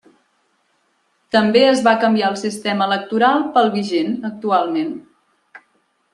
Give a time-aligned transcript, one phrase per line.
[1.35, 4.93] També es va canviar el sistema electoral pel vigent actualment.